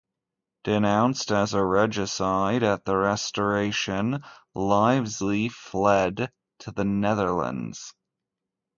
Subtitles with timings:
[0.63, 4.23] Denounced as a regicide at the Restoration,
[4.55, 7.93] Livesey fled to the Netherlands.